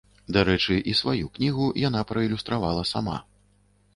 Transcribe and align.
Дарэчы, 0.35 0.77
і 0.93 0.93
сваю 1.01 1.25
кнігу 1.35 1.67
яна 1.83 2.01
праілюстравала 2.11 2.89
сама. 2.95 3.17